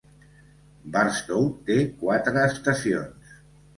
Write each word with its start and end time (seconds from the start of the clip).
Barstow 0.95 1.45
té 1.69 1.77
quatre 2.01 2.43
estacions. 2.53 3.37